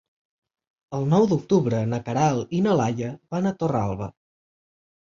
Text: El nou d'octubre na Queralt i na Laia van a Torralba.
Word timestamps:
El 0.99 1.05
nou 1.11 1.27
d'octubre 1.33 1.83
na 1.93 2.01
Queralt 2.09 2.57
i 2.59 2.65
na 2.71 2.77
Laia 2.83 3.15
van 3.37 3.55
a 3.55 3.55
Torralba. 3.63 4.13